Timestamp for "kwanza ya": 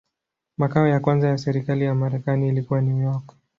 0.99-1.37